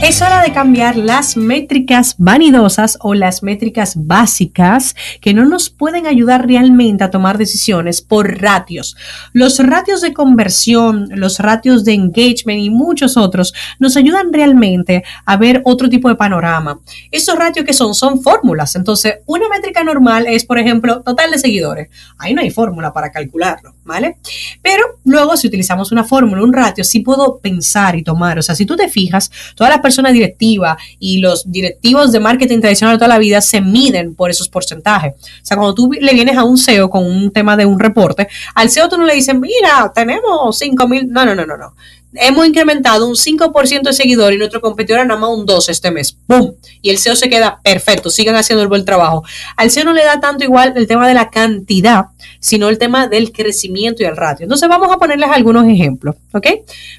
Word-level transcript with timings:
Es 0.00 0.22
hora 0.22 0.42
de 0.42 0.52
cambiar 0.52 0.96
las 0.96 1.36
métricas 1.36 2.14
vanidosas 2.18 2.96
o 3.00 3.14
las 3.14 3.42
métricas 3.42 3.94
básicas 4.06 4.94
que 5.20 5.34
no 5.34 5.44
nos 5.44 5.70
pueden 5.70 6.06
ayudar 6.06 6.46
realmente 6.46 7.02
a 7.02 7.10
tomar 7.10 7.36
decisiones 7.36 8.00
por 8.00 8.40
ratios. 8.40 8.96
Los 9.32 9.58
ratios 9.58 10.00
de 10.00 10.14
conversión, 10.14 11.08
los 11.10 11.40
ratios 11.40 11.84
de 11.84 11.94
engagement 11.94 12.60
y 12.60 12.70
muchos 12.70 13.16
otros 13.16 13.52
nos 13.80 13.96
ayudan 13.96 14.32
realmente 14.32 15.02
a 15.26 15.36
ver 15.36 15.62
otro 15.64 15.88
tipo 15.88 16.08
de 16.08 16.14
panorama. 16.14 16.78
Estos 17.10 17.36
ratios 17.36 17.66
que 17.66 17.72
son 17.72 17.92
son 17.92 18.22
fórmulas. 18.22 18.76
Entonces, 18.76 19.16
una 19.26 19.48
métrica 19.48 19.82
normal 19.82 20.26
es, 20.28 20.44
por 20.44 20.60
ejemplo, 20.60 21.02
total 21.02 21.32
de 21.32 21.38
seguidores. 21.38 21.88
Ahí 22.18 22.34
no 22.34 22.40
hay 22.40 22.50
fórmula 22.50 22.92
para 22.92 23.10
calcularlo, 23.10 23.74
¿vale? 23.88 24.18
Pero 24.62 25.00
luego 25.04 25.36
si 25.36 25.48
utilizamos 25.48 25.90
una 25.90 26.04
fórmula, 26.04 26.42
un 26.42 26.52
ratio, 26.52 26.84
sí 26.84 27.00
puedo 27.00 27.38
pensar 27.38 27.96
y 27.96 28.04
tomar. 28.04 28.38
O 28.38 28.42
sea, 28.42 28.54
si 28.54 28.66
tú 28.66 28.76
te 28.76 28.88
fijas, 28.88 29.30
todas 29.56 29.72
las 29.72 29.80
persona 29.88 30.12
directiva 30.12 30.76
y 30.98 31.18
los 31.18 31.50
directivos 31.50 32.12
de 32.12 32.20
marketing 32.20 32.60
tradicional 32.60 32.96
de 32.96 32.98
toda 32.98 33.08
la 33.08 33.18
vida 33.18 33.40
se 33.40 33.62
miden 33.62 34.14
por 34.14 34.30
esos 34.30 34.50
porcentajes. 34.50 35.14
O 35.14 35.46
sea, 35.46 35.56
cuando 35.56 35.74
tú 35.74 35.90
le 35.92 36.12
vienes 36.12 36.36
a 36.36 36.44
un 36.44 36.58
SEO 36.58 36.90
con 36.90 37.06
un 37.06 37.32
tema 37.32 37.56
de 37.56 37.64
un 37.64 37.80
reporte, 37.80 38.28
al 38.54 38.68
SEO 38.68 38.90
tú 38.90 38.98
no 38.98 39.06
le 39.06 39.14
dices, 39.14 39.34
mira, 39.34 39.90
tenemos 39.94 40.58
5 40.58 40.88
mil. 40.88 41.08
No, 41.08 41.24
no, 41.24 41.34
no, 41.34 41.46
no, 41.46 41.56
no 41.56 41.74
hemos 42.14 42.46
incrementado 42.46 43.06
un 43.06 43.14
5% 43.14 43.82
de 43.82 43.92
seguidores 43.92 44.36
y 44.36 44.38
nuestro 44.38 44.60
competidor 44.60 45.06
nada 45.06 45.20
más 45.20 45.30
un 45.30 45.44
2 45.44 45.68
este 45.68 45.90
mes. 45.90 46.16
¡Bum! 46.26 46.52
Y 46.80 46.90
el 46.90 46.98
SEO 46.98 47.16
se 47.16 47.28
queda 47.28 47.60
perfecto, 47.62 48.10
sigan 48.10 48.36
haciendo 48.36 48.62
el 48.62 48.68
buen 48.68 48.84
trabajo. 48.84 49.24
Al 49.56 49.70
SEO 49.70 49.84
no 49.84 49.92
le 49.92 50.04
da 50.04 50.20
tanto 50.20 50.44
igual 50.44 50.72
el 50.76 50.86
tema 50.86 51.06
de 51.06 51.14
la 51.14 51.30
cantidad, 51.30 52.06
sino 52.40 52.68
el 52.68 52.78
tema 52.78 53.08
del 53.08 53.32
crecimiento 53.32 54.02
y 54.02 54.06
el 54.06 54.16
ratio. 54.16 54.44
Entonces 54.44 54.68
vamos 54.68 54.90
a 54.90 54.98
ponerles 54.98 55.28
algunos 55.30 55.66
ejemplos, 55.66 56.16
¿ok? 56.32 56.46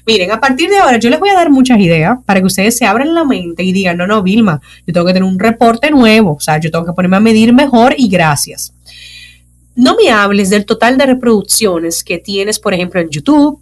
Miren, 0.06 0.30
a 0.30 0.40
partir 0.40 0.70
de 0.70 0.78
ahora 0.78 0.98
yo 0.98 1.10
les 1.10 1.18
voy 1.18 1.30
a 1.30 1.34
dar 1.34 1.50
muchas 1.50 1.78
ideas 1.80 2.18
para 2.24 2.40
que 2.40 2.46
ustedes 2.46 2.76
se 2.76 2.86
abran 2.86 3.14
la 3.14 3.24
mente 3.24 3.62
y 3.62 3.72
digan, 3.72 3.96
no, 3.96 4.06
no, 4.06 4.22
Vilma, 4.22 4.60
yo 4.86 4.92
tengo 4.92 5.06
que 5.06 5.12
tener 5.12 5.28
un 5.28 5.38
reporte 5.38 5.90
nuevo, 5.90 6.34
o 6.34 6.40
sea, 6.40 6.58
yo 6.58 6.70
tengo 6.70 6.86
que 6.86 6.92
ponerme 6.92 7.16
a 7.16 7.20
medir 7.20 7.52
mejor 7.52 7.94
y 7.96 8.08
gracias. 8.08 8.72
No 9.74 9.96
me 9.96 10.10
hables 10.10 10.50
del 10.50 10.66
total 10.66 10.98
de 10.98 11.06
reproducciones 11.06 12.04
que 12.04 12.18
tienes, 12.18 12.58
por 12.58 12.74
ejemplo, 12.74 13.00
en 13.00 13.08
YouTube, 13.08 13.60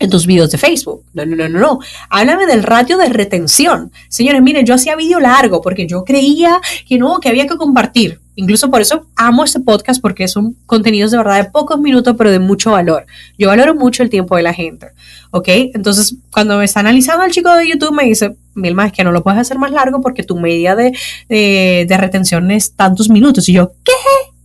en 0.00 0.10
tus 0.10 0.26
videos 0.26 0.50
de 0.50 0.58
Facebook. 0.58 1.04
No, 1.12 1.24
no, 1.24 1.36
no, 1.36 1.48
no, 1.48 1.60
no. 1.60 1.78
Háblame 2.08 2.46
del 2.46 2.64
ratio 2.64 2.96
de 2.96 3.08
retención. 3.08 3.92
Señores, 4.08 4.42
miren, 4.42 4.66
yo 4.66 4.74
hacía 4.74 4.96
vídeo 4.96 5.20
largo 5.20 5.60
porque 5.60 5.86
yo 5.86 6.04
creía 6.04 6.60
que 6.88 6.98
no, 6.98 7.20
que 7.20 7.28
había 7.28 7.46
que 7.46 7.56
compartir. 7.56 8.18
Incluso 8.34 8.70
por 8.70 8.80
eso 8.80 9.06
amo 9.16 9.44
este 9.44 9.60
podcast 9.60 10.00
porque 10.00 10.26
son 10.26 10.56
contenidos 10.64 11.10
de 11.10 11.18
verdad 11.18 11.44
de 11.44 11.50
pocos 11.50 11.78
minutos, 11.78 12.14
pero 12.16 12.30
de 12.30 12.38
mucho 12.38 12.72
valor. 12.72 13.04
Yo 13.36 13.48
valoro 13.48 13.74
mucho 13.74 14.02
el 14.02 14.08
tiempo 14.08 14.34
de 14.36 14.42
la 14.42 14.54
gente. 14.54 14.86
¿Ok? 15.32 15.48
Entonces, 15.74 16.16
cuando 16.32 16.56
me 16.56 16.64
está 16.64 16.80
analizando 16.80 17.24
el 17.24 17.32
chico 17.32 17.54
de 17.54 17.68
YouTube, 17.68 17.92
me 17.92 18.04
dice, 18.04 18.34
Milma, 18.54 18.86
es 18.86 18.92
que 18.92 19.04
no 19.04 19.12
lo 19.12 19.22
puedes 19.22 19.38
hacer 19.38 19.58
más 19.58 19.70
largo 19.70 20.00
porque 20.00 20.22
tu 20.22 20.40
media 20.40 20.74
de, 20.74 20.96
de, 21.28 21.84
de 21.86 21.96
retención 21.98 22.50
es 22.50 22.72
tantos 22.74 23.10
minutos. 23.10 23.48
Y 23.50 23.52
yo, 23.52 23.72
¿qué? 23.84 23.92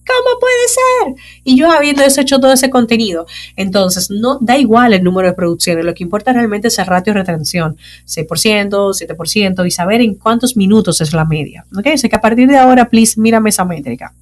¿Cómo 0.06 0.40
puede 0.40 0.68
ser? 0.68 0.84
Y 1.44 1.58
yo 1.58 1.72
habiendo 1.72 2.04
hecho 2.04 2.40
todo 2.40 2.54
ese 2.54 2.70
contenido. 2.70 3.26
Entonces, 3.56 4.10
no 4.10 4.38
da 4.42 4.58
igual 4.58 4.94
el 4.94 5.04
número 5.04 5.28
de 5.28 5.34
producciones, 5.34 5.86
lo 5.86 5.94
que 5.94 6.04
importa 6.04 6.34
realmente 6.34 6.68
es 6.68 6.80
el 6.80 6.86
ratio 6.86 7.14
de 7.14 7.20
retención, 7.20 7.78
6%, 8.08 8.70
7%, 8.70 9.68
y 9.68 9.72
saber 9.72 10.02
en 10.02 10.16
cuántos 10.16 10.58
minutos 10.58 11.02
es 11.02 11.14
la 11.14 11.26
media. 11.26 11.66
¿Ok? 11.78 11.88
Así 11.88 12.10
que 12.10 12.16
a 12.16 12.22
partir 12.22 12.48
de 12.48 12.58
ahora, 12.58 12.90
please, 12.90 13.20
mírame 13.20 13.50
esa 13.50 13.66
métrica. 13.66 14.14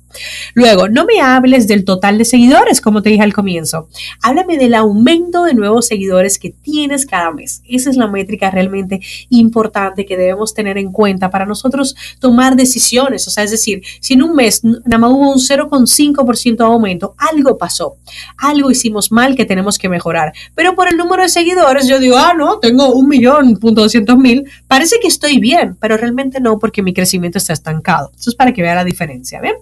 Luego, 0.54 0.90
no 0.90 1.06
me 1.06 1.22
hables 1.22 1.68
del 1.68 1.86
total 1.86 2.18
de 2.18 2.26
seguidores, 2.26 2.82
como 2.82 3.02
te 3.02 3.10
dije 3.10 3.24
al 3.24 3.34
comienzo. 3.34 3.88
Háblame 4.22 4.58
del 4.58 4.76
aumento 4.76 5.44
de 5.44 5.54
nuevos 5.54 5.88
seguidores 5.88 6.38
que 6.38 6.52
tienes 6.52 7.06
cada 7.06 7.32
mes. 7.32 7.62
Esa 7.68 7.90
es 7.90 7.98
la 7.98 8.08
métrica 8.08 8.52
realmente 8.52 9.02
importante 9.30 10.06
que 10.06 10.18
debemos 10.18 10.54
tener 10.54 10.78
en 10.78 10.92
cuenta 10.92 11.30
para 11.30 11.46
nosotros 11.46 11.96
tomar 12.20 12.56
decisiones. 12.56 13.28
O 13.28 13.32
sea, 13.32 13.44
es 13.44 13.52
decir, 13.52 13.82
si 14.00 14.14
en 14.14 14.24
un 14.24 14.36
mes 14.36 14.64
nada 14.64 15.00
más 15.00 15.12
hubo 15.12 15.32
un 15.32 15.40
0,5% 15.40 16.53
aumento, 16.62 17.16
algo 17.18 17.58
pasó. 17.58 17.96
Algo 18.38 18.72
hicimos 18.72 19.12
mal 19.12 19.36
que 19.36 19.46
tenemos 19.46 19.78
que 19.78 19.90
mejorar. 19.90 20.34
Pero 20.56 20.76
por 20.76 20.88
el 20.88 20.98
número 20.98 21.24
de 21.24 21.30
seguidores, 21.30 21.88
yo 21.88 22.00
digo, 22.00 22.18
ah, 22.18 22.34
no, 22.38 22.60
tengo 22.60 22.94
un 22.94 23.08
millón, 23.08 23.58
punto 23.58 23.82
doscientos 23.82 24.18
mil. 24.18 24.44
Parece 24.68 25.00
que 25.02 25.08
estoy 25.08 25.40
bien, 25.40 25.76
pero 25.80 25.98
realmente 25.98 26.40
no, 26.40 26.60
porque 26.60 26.84
mi 26.84 26.94
crecimiento 26.94 27.38
está 27.38 27.54
estancado. 27.54 28.12
Eso 28.18 28.30
es 28.30 28.36
para 28.36 28.54
que 28.54 28.62
vea 28.62 28.76
la 28.76 28.84
diferencia, 28.84 29.42
¿ven? 29.42 29.56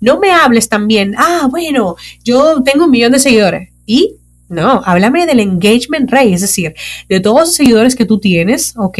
No 0.00 0.20
me 0.20 0.30
hables 0.30 0.68
también, 0.68 1.14
ah, 1.18 1.48
bueno, 1.50 1.96
yo 2.24 2.62
tengo 2.62 2.84
un 2.84 2.90
millón 2.90 3.12
de 3.12 3.18
seguidores. 3.18 3.70
¿Y? 3.86 4.16
No, 4.48 4.82
háblame 4.84 5.26
del 5.26 5.40
engagement 5.40 6.10
rate, 6.10 6.32
es 6.32 6.40
decir, 6.40 6.74
de 7.08 7.20
todos 7.20 7.40
los 7.40 7.54
seguidores 7.54 7.94
que 7.94 8.04
tú 8.04 8.18
tienes, 8.18 8.74
¿ok? 8.76 8.98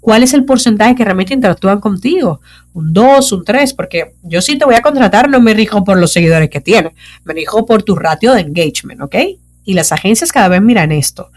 ¿Cuál 0.00 0.22
es 0.22 0.32
el 0.32 0.44
porcentaje 0.44 0.94
que 0.94 1.04
realmente 1.04 1.34
interactúan 1.34 1.80
contigo? 1.80 2.40
Un 2.72 2.92
2, 2.92 3.32
un 3.32 3.44
3, 3.44 3.74
porque 3.74 4.14
yo 4.22 4.40
sí 4.40 4.56
te 4.58 4.64
voy 4.64 4.74
a 4.74 4.82
contratar, 4.82 5.28
no 5.28 5.40
me 5.40 5.54
rijo 5.54 5.84
por 5.84 5.98
los 5.98 6.12
seguidores 6.12 6.48
que 6.48 6.60
tienes, 6.60 6.92
me 7.24 7.34
rijo 7.34 7.66
por 7.66 7.82
tu 7.82 7.94
ratio 7.96 8.32
de 8.32 8.40
engagement, 8.40 9.02
¿ok? 9.02 9.16
Y 9.64 9.74
las 9.74 9.92
agencias 9.92 10.32
cada 10.32 10.48
vez 10.48 10.62
miran 10.62 10.90
esto. 10.90 11.30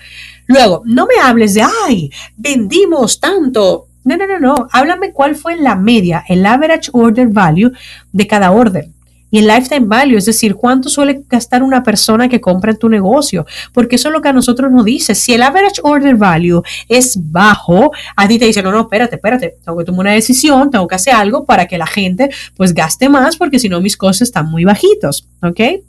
Luego, 0.48 0.82
no 0.86 1.06
me 1.06 1.22
hables 1.22 1.54
de, 1.54 1.64
ay, 1.86 2.10
vendimos 2.38 3.20
tanto. 3.20 3.88
No, 4.06 4.18
no, 4.18 4.28
no, 4.28 4.40
no. 4.40 4.68
Háblame 4.72 5.12
cuál 5.12 5.36
fue 5.36 5.58
la 5.58 5.76
media, 5.76 6.24
el 6.28 6.46
average 6.46 6.90
order 6.94 7.28
value 7.28 7.72
de 8.12 8.28
cada 8.28 8.52
orden. 8.52 8.94
Y 9.34 9.40
el 9.40 9.48
lifetime 9.48 9.88
value, 9.88 10.16
es 10.16 10.26
decir, 10.26 10.54
cuánto 10.54 10.90
suele 10.90 11.24
gastar 11.28 11.64
una 11.64 11.82
persona 11.82 12.30
que 12.30 12.40
compra 12.40 12.70
en 12.70 12.78
tu 12.78 12.88
negocio, 12.88 13.48
porque 13.74 13.96
eso 13.96 14.10
es 14.10 14.14
lo 14.14 14.22
que 14.22 14.30
a 14.30 14.34
nosotros 14.34 14.72
nos 14.72 14.86
dice. 14.86 15.16
Si 15.16 15.34
el 15.34 15.42
average 15.42 15.82
order 15.82 16.16
value 16.16 16.62
es 16.88 17.18
bajo, 17.20 17.92
a 18.16 18.28
ti 18.28 18.38
te 18.38 18.46
dice, 18.46 18.62
no, 18.62 18.72
no, 18.72 18.82
espérate, 18.82 19.16
espérate, 19.16 19.58
tengo 19.66 19.80
que 19.80 19.86
tomar 19.86 20.02
una 20.02 20.12
decisión, 20.12 20.70
tengo 20.70 20.88
que 20.88 20.94
hacer 20.94 21.16
algo 21.16 21.46
para 21.46 21.66
que 21.66 21.80
la 21.80 21.88
gente 21.88 22.30
pues 22.56 22.76
gaste 22.76 23.10
más, 23.10 23.36
porque 23.36 23.58
si 23.58 23.70
no 23.70 23.82
mis 23.82 23.98
costos 23.98 24.22
están 24.22 24.52
muy 24.52 24.66
bajitos, 24.66 25.28
¿ok? 25.42 25.82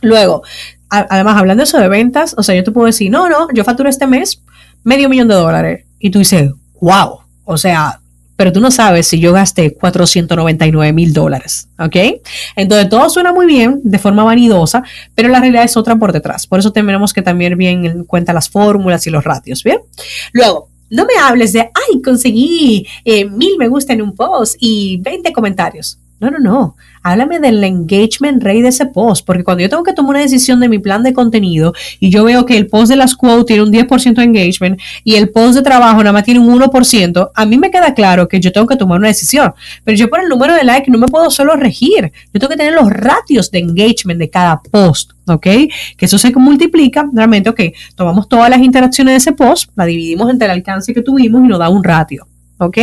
Luego, 0.00 0.42
además, 0.88 1.36
hablando 1.36 1.64
eso 1.64 1.78
de 1.78 1.88
ventas, 1.88 2.34
o 2.38 2.42
sea, 2.42 2.54
yo 2.54 2.64
te 2.64 2.70
puedo 2.70 2.86
decir, 2.86 3.10
no, 3.10 3.28
no, 3.28 3.48
yo 3.52 3.64
facturo 3.64 3.90
este 3.90 4.06
mes 4.06 4.42
medio 4.82 5.10
millón 5.10 5.28
de 5.28 5.34
dólares. 5.34 5.84
Y 5.98 6.08
tú 6.08 6.20
dices, 6.20 6.50
wow, 6.80 7.18
o 7.44 7.58
sea, 7.58 8.00
pero 8.38 8.52
tú 8.52 8.60
no 8.60 8.70
sabes 8.70 9.08
si 9.08 9.18
yo 9.18 9.32
gasté 9.32 9.74
499 9.74 10.92
mil 10.92 11.12
dólares, 11.12 11.68
¿ok? 11.76 11.96
Entonces 12.54 12.88
todo 12.88 13.10
suena 13.10 13.32
muy 13.32 13.46
bien 13.46 13.80
de 13.82 13.98
forma 13.98 14.22
vanidosa, 14.22 14.84
pero 15.16 15.28
la 15.28 15.40
realidad 15.40 15.64
es 15.64 15.76
otra 15.76 15.96
por 15.96 16.12
detrás. 16.12 16.46
Por 16.46 16.60
eso 16.60 16.70
tenemos 16.70 17.12
que 17.12 17.20
también 17.20 17.58
bien 17.58 17.84
en 17.84 18.04
cuenta 18.04 18.32
las 18.32 18.48
fórmulas 18.48 19.04
y 19.08 19.10
los 19.10 19.24
ratios, 19.24 19.64
¿bien? 19.64 19.80
Luego, 20.32 20.68
no 20.88 21.04
me 21.04 21.20
hables 21.20 21.52
de, 21.52 21.62
ay, 21.62 22.00
conseguí 22.00 22.86
eh, 23.04 23.24
mil 23.24 23.58
me 23.58 23.66
gusta 23.66 23.92
en 23.92 24.02
un 24.02 24.14
post 24.14 24.54
y 24.60 24.98
20 24.98 25.32
comentarios. 25.32 25.98
No, 26.20 26.30
no, 26.30 26.38
no. 26.38 26.76
Háblame 27.02 27.38
del 27.38 27.62
engagement 27.62 28.42
rate 28.42 28.62
de 28.62 28.68
ese 28.68 28.86
post, 28.86 29.24
porque 29.24 29.44
cuando 29.44 29.62
yo 29.62 29.68
tengo 29.68 29.84
que 29.84 29.92
tomar 29.92 30.10
una 30.10 30.20
decisión 30.20 30.58
de 30.58 30.68
mi 30.68 30.80
plan 30.80 31.04
de 31.04 31.12
contenido 31.12 31.72
y 32.00 32.10
yo 32.10 32.24
veo 32.24 32.44
que 32.44 32.56
el 32.56 32.66
post 32.66 32.90
de 32.90 32.96
las 32.96 33.14
quotes 33.14 33.46
tiene 33.46 33.62
un 33.62 33.72
10% 33.72 34.14
de 34.14 34.24
engagement 34.24 34.80
y 35.04 35.14
el 35.14 35.30
post 35.30 35.54
de 35.54 35.62
trabajo 35.62 35.98
nada 35.98 36.12
más 36.12 36.24
tiene 36.24 36.40
un 36.40 36.60
1%, 36.60 37.30
a 37.32 37.46
mí 37.46 37.56
me 37.56 37.70
queda 37.70 37.94
claro 37.94 38.26
que 38.26 38.40
yo 38.40 38.50
tengo 38.50 38.66
que 38.66 38.76
tomar 38.76 38.98
una 38.98 39.08
decisión. 39.08 39.54
Pero 39.84 39.96
yo 39.96 40.10
por 40.10 40.20
el 40.20 40.28
número 40.28 40.54
de 40.54 40.64
likes 40.64 40.90
no 40.90 40.98
me 40.98 41.06
puedo 41.06 41.30
solo 41.30 41.54
regir. 41.54 42.12
Yo 42.32 42.40
tengo 42.40 42.48
que 42.48 42.56
tener 42.56 42.74
los 42.74 42.90
ratios 42.90 43.50
de 43.52 43.60
engagement 43.60 44.18
de 44.18 44.28
cada 44.28 44.60
post, 44.60 45.12
¿ok? 45.26 45.46
Que 45.96 46.06
eso 46.06 46.18
se 46.18 46.32
multiplica, 46.32 47.08
realmente, 47.12 47.48
ok, 47.48 47.60
tomamos 47.94 48.28
todas 48.28 48.50
las 48.50 48.60
interacciones 48.60 49.12
de 49.12 49.16
ese 49.16 49.32
post, 49.32 49.70
la 49.76 49.86
dividimos 49.86 50.30
entre 50.30 50.46
el 50.46 50.52
alcance 50.52 50.92
que 50.92 51.02
tuvimos 51.02 51.44
y 51.44 51.48
nos 51.48 51.58
da 51.58 51.68
un 51.68 51.84
ratio. 51.84 52.26
¿Ok? 52.58 52.78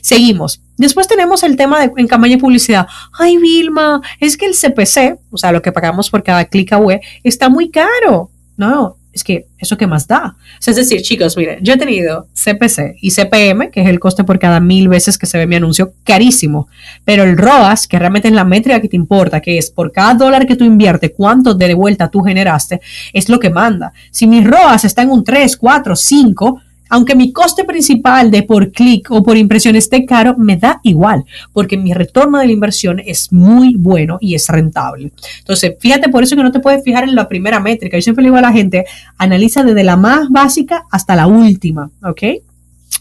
Seguimos. 0.00 0.60
Después 0.82 1.06
tenemos 1.06 1.44
el 1.44 1.56
tema 1.56 1.78
de 1.80 1.92
en 1.96 2.08
campaña 2.08 2.34
de 2.34 2.40
publicidad. 2.40 2.88
Ay, 3.12 3.36
Vilma, 3.36 4.02
es 4.18 4.36
que 4.36 4.46
el 4.46 4.54
CPC, 4.54 5.18
o 5.30 5.38
sea, 5.38 5.52
lo 5.52 5.62
que 5.62 5.70
pagamos 5.70 6.10
por 6.10 6.24
cada 6.24 6.44
clic 6.44 6.72
a 6.72 6.78
web, 6.78 7.00
está 7.22 7.48
muy 7.48 7.70
caro. 7.70 8.30
No, 8.56 8.96
es 9.12 9.22
que 9.22 9.46
eso 9.58 9.76
que 9.76 9.86
más 9.86 10.08
da. 10.08 10.34
es 10.66 10.74
decir, 10.74 11.02
chicos, 11.02 11.36
miren, 11.36 11.60
yo 11.62 11.74
he 11.74 11.76
tenido 11.76 12.26
CPC 12.34 12.96
y 13.00 13.12
CPM, 13.12 13.70
que 13.70 13.82
es 13.82 13.88
el 13.88 14.00
coste 14.00 14.24
por 14.24 14.40
cada 14.40 14.58
mil 14.58 14.88
veces 14.88 15.18
que 15.18 15.26
se 15.26 15.38
ve 15.38 15.46
mi 15.46 15.54
anuncio, 15.54 15.92
carísimo. 16.02 16.66
Pero 17.04 17.22
el 17.22 17.38
ROAS, 17.38 17.86
que 17.86 17.98
realmente 17.98 18.26
es 18.26 18.34
la 18.34 18.44
métrica 18.44 18.80
que 18.80 18.88
te 18.88 18.96
importa, 18.96 19.40
que 19.40 19.56
es 19.58 19.70
por 19.70 19.92
cada 19.92 20.14
dólar 20.14 20.46
que 20.46 20.56
tú 20.56 20.64
inviertes, 20.64 21.12
cuánto 21.16 21.54
de 21.54 21.74
vuelta 21.74 22.10
tú 22.10 22.22
generaste, 22.22 22.80
es 23.12 23.28
lo 23.28 23.38
que 23.38 23.50
manda. 23.50 23.92
Si 24.10 24.26
mi 24.26 24.42
ROAS 24.44 24.84
está 24.84 25.02
en 25.02 25.10
un 25.10 25.22
3, 25.22 25.56
4, 25.56 25.94
5, 25.94 26.60
aunque 26.92 27.16
mi 27.16 27.32
coste 27.32 27.64
principal 27.64 28.30
de 28.30 28.42
por 28.42 28.70
clic 28.70 29.10
o 29.10 29.22
por 29.22 29.38
impresión 29.38 29.74
esté 29.76 30.04
caro, 30.04 30.34
me 30.36 30.58
da 30.58 30.78
igual, 30.82 31.24
porque 31.54 31.78
mi 31.78 31.94
retorno 31.94 32.36
de 32.38 32.44
la 32.44 32.52
inversión 32.52 33.00
es 33.00 33.32
muy 33.32 33.76
bueno 33.76 34.18
y 34.20 34.34
es 34.34 34.46
rentable. 34.48 35.10
Entonces, 35.38 35.74
fíjate 35.80 36.10
por 36.10 36.22
eso 36.22 36.36
que 36.36 36.42
no 36.42 36.52
te 36.52 36.60
puedes 36.60 36.84
fijar 36.84 37.04
en 37.04 37.14
la 37.14 37.28
primera 37.28 37.60
métrica. 37.60 37.96
Yo 37.96 38.02
siempre 38.02 38.22
le 38.22 38.28
digo 38.28 38.36
a 38.36 38.42
la 38.42 38.52
gente, 38.52 38.84
analiza 39.16 39.64
desde 39.64 39.84
la 39.84 39.96
más 39.96 40.28
básica 40.28 40.84
hasta 40.90 41.16
la 41.16 41.26
última, 41.26 41.90
¿ok? 42.04 42.22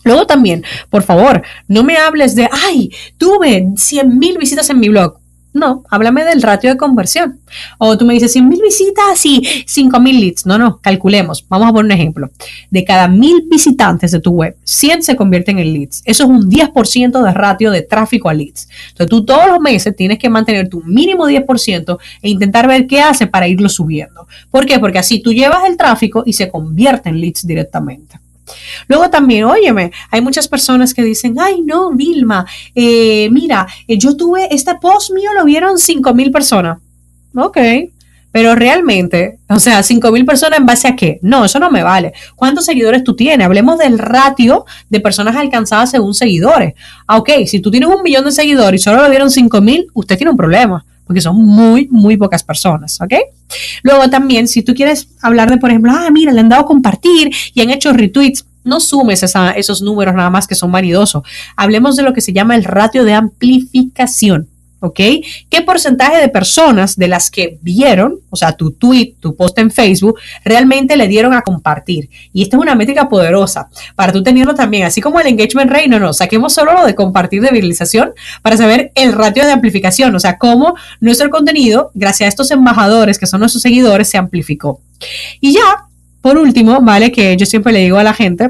Luego 0.05 0.25
también, 0.25 0.63
por 0.89 1.03
favor, 1.03 1.41
no 1.67 1.83
me 1.83 1.97
hables 1.97 2.33
de, 2.33 2.47
ay, 2.49 2.91
tuve 3.17 3.73
100 3.75 4.17
mil 4.17 4.37
visitas 4.37 4.69
en 4.69 4.79
mi 4.79 4.87
blog. 4.87 5.20
No, 5.53 5.83
háblame 5.89 6.23
del 6.23 6.41
ratio 6.41 6.69
de 6.69 6.77
conversión. 6.77 7.39
O 7.77 7.97
tú 7.97 8.05
me 8.05 8.13
dices 8.13 8.31
100 8.31 8.47
mil 8.47 8.61
visitas 8.61 9.25
y 9.25 9.63
5 9.65 9.99
mil 9.99 10.19
leads. 10.19 10.45
No, 10.45 10.57
no, 10.57 10.79
calculemos. 10.79 11.45
Vamos 11.49 11.67
a 11.67 11.71
poner 11.71 11.85
un 11.85 11.91
ejemplo. 11.91 12.29
De 12.69 12.85
cada 12.85 13.07
mil 13.09 13.47
visitantes 13.49 14.11
de 14.11 14.21
tu 14.21 14.31
web, 14.31 14.55
100 14.63 15.03
se 15.03 15.15
convierten 15.15 15.59
en 15.59 15.73
leads. 15.73 16.03
Eso 16.05 16.23
es 16.23 16.29
un 16.29 16.49
10% 16.49 17.21
de 17.21 17.33
ratio 17.33 17.71
de 17.71 17.81
tráfico 17.81 18.29
a 18.29 18.33
leads. 18.33 18.69
Entonces 18.89 19.09
tú 19.09 19.25
todos 19.25 19.47
los 19.47 19.59
meses 19.59 19.95
tienes 19.95 20.19
que 20.19 20.29
mantener 20.29 20.69
tu 20.69 20.81
mínimo 20.83 21.27
10% 21.27 21.97
e 22.21 22.29
intentar 22.29 22.67
ver 22.67 22.87
qué 22.87 23.01
hace 23.01 23.27
para 23.27 23.47
irlo 23.47 23.67
subiendo. 23.67 24.27
¿Por 24.49 24.65
qué? 24.65 24.79
Porque 24.79 24.99
así 24.99 25.21
tú 25.21 25.33
llevas 25.33 25.65
el 25.67 25.75
tráfico 25.75 26.23
y 26.25 26.33
se 26.33 26.49
convierte 26.49 27.09
en 27.09 27.19
leads 27.19 27.45
directamente. 27.45 28.19
Luego 28.87 29.09
también, 29.09 29.45
óyeme, 29.45 29.91
hay 30.09 30.21
muchas 30.21 30.47
personas 30.47 30.93
que 30.93 31.03
dicen, 31.03 31.35
ay, 31.39 31.61
no, 31.61 31.91
Vilma, 31.91 32.45
eh, 32.75 33.29
mira, 33.31 33.67
eh, 33.87 33.97
yo 33.97 34.15
tuve 34.15 34.53
este 34.53 34.75
post 34.75 35.11
mío, 35.13 35.31
lo 35.33 35.45
vieron 35.45 35.77
5 35.77 36.13
mil 36.13 36.31
personas. 36.31 36.77
Ok, 37.35 37.57
pero 38.31 38.55
realmente, 38.55 39.39
o 39.49 39.59
sea, 39.59 39.83
5 39.83 40.11
mil 40.11 40.25
personas 40.25 40.59
en 40.59 40.65
base 40.65 40.87
a 40.87 40.95
qué? 40.95 41.19
No, 41.21 41.45
eso 41.45 41.59
no 41.59 41.69
me 41.69 41.83
vale. 41.83 42.13
¿Cuántos 42.35 42.65
seguidores 42.65 43.03
tú 43.03 43.15
tienes? 43.15 43.45
Hablemos 43.45 43.77
del 43.77 43.99
ratio 43.99 44.65
de 44.89 44.99
personas 44.99 45.35
alcanzadas 45.35 45.91
según 45.91 46.13
seguidores. 46.13 46.73
Ah, 47.07 47.17
ok, 47.17 47.29
si 47.45 47.59
tú 47.59 47.71
tienes 47.71 47.89
un 47.89 48.01
millón 48.01 48.25
de 48.25 48.31
seguidores 48.31 48.81
y 48.81 48.83
solo 48.83 49.01
lo 49.01 49.09
vieron 49.09 49.29
5 49.29 49.61
mil, 49.61 49.87
usted 49.93 50.17
tiene 50.17 50.31
un 50.31 50.37
problema 50.37 50.85
porque 51.11 51.19
son 51.19 51.43
muy, 51.43 51.89
muy 51.91 52.15
pocas 52.15 52.41
personas, 52.41 53.01
¿ok? 53.01 53.13
Luego 53.83 54.09
también, 54.09 54.47
si 54.47 54.61
tú 54.61 54.73
quieres 54.73 55.09
hablar 55.21 55.49
de, 55.49 55.57
por 55.57 55.69
ejemplo, 55.69 55.91
ah, 55.93 56.09
mira, 56.09 56.31
le 56.31 56.39
han 56.39 56.47
dado 56.47 56.61
a 56.61 56.65
compartir 56.65 57.29
y 57.53 57.59
han 57.59 57.69
hecho 57.69 57.91
retweets, 57.91 58.45
no 58.63 58.79
sumes 58.79 59.21
esos 59.57 59.81
números 59.81 60.15
nada 60.15 60.29
más 60.29 60.47
que 60.47 60.55
son 60.55 60.71
vanidosos. 60.71 61.23
Hablemos 61.57 61.97
de 61.97 62.03
lo 62.03 62.13
que 62.13 62.21
se 62.21 62.31
llama 62.31 62.55
el 62.55 62.63
ratio 62.63 63.03
de 63.03 63.13
amplificación. 63.13 64.47
¿Ok? 64.81 64.99
¿Qué 65.49 65.61
porcentaje 65.65 66.17
de 66.17 66.27
personas 66.27 66.97
de 66.97 67.07
las 67.07 67.31
que 67.31 67.57
vieron, 67.61 68.19
o 68.29 68.35
sea, 68.35 68.51
tu 68.53 68.71
tweet, 68.71 69.13
tu 69.19 69.35
post 69.35 69.57
en 69.59 69.71
Facebook, 69.71 70.19
realmente 70.43 70.97
le 70.97 71.07
dieron 71.07 71.33
a 71.33 71.41
compartir? 71.41 72.09
Y 72.33 72.41
esta 72.41 72.57
es 72.57 72.61
una 72.61 72.75
métrica 72.75 73.07
poderosa 73.07 73.69
para 73.95 74.11
tú 74.11 74.21
tenerlo 74.21 74.53
también, 74.55 74.83
así 74.85 74.99
como 74.99 75.19
el 75.19 75.27
engagement 75.27 75.71
rate, 75.71 75.87
no, 75.87 75.99
no, 75.99 76.13
saquemos 76.13 76.53
solo 76.53 76.73
lo 76.73 76.85
de 76.85 76.95
compartir 76.95 77.41
de 77.41 77.51
viralización 77.51 78.11
para 78.41 78.57
saber 78.57 78.91
el 78.95 79.13
ratio 79.13 79.45
de 79.45 79.51
amplificación, 79.51 80.13
o 80.15 80.19
sea, 80.19 80.37
cómo 80.37 80.75
nuestro 80.99 81.29
contenido, 81.29 81.91
gracias 81.93 82.25
a 82.25 82.29
estos 82.29 82.51
embajadores 82.51 83.19
que 83.19 83.27
son 83.27 83.39
nuestros 83.39 83.61
seguidores, 83.61 84.09
se 84.09 84.17
amplificó. 84.17 84.81
Y 85.39 85.53
ya, 85.53 85.85
por 86.21 86.37
último, 86.37 86.81
vale, 86.81 87.11
que 87.11 87.37
yo 87.37 87.45
siempre 87.45 87.71
le 87.71 87.79
digo 87.79 87.97
a 87.97 88.03
la 88.03 88.13
gente, 88.13 88.49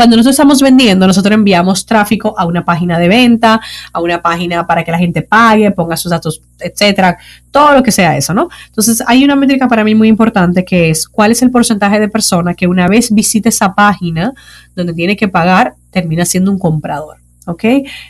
cuando 0.00 0.16
nosotros 0.16 0.32
estamos 0.32 0.62
vendiendo, 0.62 1.06
nosotros 1.06 1.34
enviamos 1.34 1.84
tráfico 1.84 2.34
a 2.38 2.46
una 2.46 2.64
página 2.64 2.98
de 2.98 3.06
venta, 3.06 3.60
a 3.92 4.00
una 4.00 4.22
página 4.22 4.66
para 4.66 4.82
que 4.82 4.90
la 4.90 4.96
gente 4.96 5.20
pague, 5.20 5.70
ponga 5.72 5.94
sus 5.94 6.10
datos, 6.10 6.40
etcétera, 6.58 7.18
todo 7.50 7.74
lo 7.74 7.82
que 7.82 7.92
sea 7.92 8.16
eso, 8.16 8.32
¿no? 8.32 8.48
Entonces, 8.68 9.02
hay 9.06 9.22
una 9.24 9.36
métrica 9.36 9.68
para 9.68 9.84
mí 9.84 9.94
muy 9.94 10.08
importante 10.08 10.64
que 10.64 10.88
es 10.88 11.06
cuál 11.06 11.32
es 11.32 11.42
el 11.42 11.50
porcentaje 11.50 12.00
de 12.00 12.08
personas 12.08 12.56
que 12.56 12.66
una 12.66 12.88
vez 12.88 13.12
visite 13.12 13.50
esa 13.50 13.74
página 13.74 14.32
donde 14.74 14.94
tiene 14.94 15.18
que 15.18 15.28
pagar, 15.28 15.74
termina 15.90 16.24
siendo 16.24 16.50
un 16.50 16.58
comprador. 16.58 17.19
¿Ok? 17.46 17.64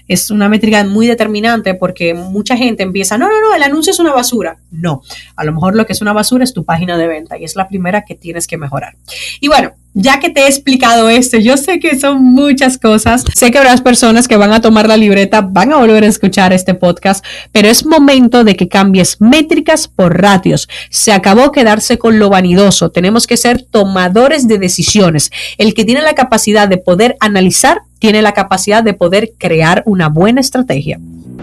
Es 0.08 0.30
una 0.30 0.48
métrica 0.48 0.84
muy 0.84 1.06
determinante 1.06 1.74
porque 1.74 2.14
mucha 2.14 2.56
gente 2.56 2.82
empieza, 2.82 3.18
no, 3.18 3.28
no, 3.28 3.40
no, 3.40 3.54
el 3.54 3.62
anuncio 3.62 3.92
es 3.92 3.98
una 3.98 4.12
basura. 4.12 4.58
No, 4.70 5.02
a 5.36 5.44
lo 5.44 5.52
mejor 5.52 5.76
lo 5.76 5.86
que 5.86 5.92
es 5.92 6.00
una 6.02 6.12
basura 6.12 6.44
es 6.44 6.52
tu 6.52 6.64
página 6.64 6.96
de 6.96 7.06
venta 7.06 7.38
y 7.38 7.44
es 7.44 7.56
la 7.56 7.68
primera 7.68 8.04
que 8.04 8.14
tienes 8.14 8.46
que 8.46 8.56
mejorar. 8.56 8.96
Y 9.40 9.48
bueno, 9.48 9.72
ya 9.94 10.20
que 10.20 10.30
te 10.30 10.42
he 10.42 10.46
explicado 10.46 11.08
esto, 11.08 11.36
yo 11.38 11.56
sé 11.56 11.80
que 11.80 11.98
son 11.98 12.22
muchas 12.22 12.78
cosas, 12.78 13.24
sé 13.34 13.50
que 13.50 13.58
habrá 13.58 13.76
personas 13.78 14.28
que 14.28 14.36
van 14.36 14.52
a 14.52 14.60
tomar 14.60 14.86
la 14.86 14.96
libreta, 14.96 15.40
van 15.40 15.72
a 15.72 15.78
volver 15.78 16.04
a 16.04 16.08
escuchar 16.08 16.52
este 16.52 16.74
podcast, 16.74 17.24
pero 17.50 17.68
es 17.68 17.84
momento 17.84 18.44
de 18.44 18.54
que 18.54 18.68
cambies 18.68 19.20
métricas 19.20 19.88
por 19.88 20.20
ratios. 20.20 20.68
Se 20.90 21.12
acabó 21.12 21.50
quedarse 21.50 21.98
con 21.98 22.18
lo 22.18 22.30
vanidoso, 22.30 22.90
tenemos 22.90 23.26
que 23.26 23.36
ser 23.36 23.62
tomadores 23.62 24.46
de 24.46 24.58
decisiones. 24.58 25.30
El 25.58 25.74
que 25.74 25.84
tiene 25.84 26.02
la 26.02 26.14
capacidad 26.14 26.68
de 26.68 26.78
poder 26.78 27.16
analizar, 27.18 27.82
tiene 28.00 28.22
la 28.22 28.32
capacidad 28.32 28.82
de 28.82 28.94
poder 28.94 29.32
crear 29.38 29.84
una 29.86 30.08
buena 30.08 30.40
estrategia. 30.40 30.98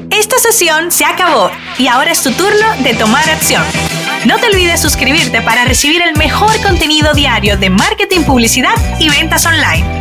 Esta 0.09 0.38
sesión 0.39 0.92
se 0.92 1.06
acabó 1.06 1.50
y 1.77 1.88
ahora 1.88 2.12
es 2.12 2.21
tu 2.21 2.31
turno 2.31 2.65
de 2.83 2.94
tomar 2.95 3.30
acción. 3.30 3.63
No 4.25 4.38
te 4.39 4.48
olvides 4.48 4.81
suscribirte 4.81 5.42
para 5.42 5.63
recibir 5.65 6.01
el 6.01 6.18
mejor 6.18 6.51
contenido 6.62 7.13
diario 7.13 7.57
de 7.57 7.69
marketing, 7.69 8.21
publicidad 8.21 8.74
y 9.00 9.09
ventas 9.09 9.45
online. 9.45 9.96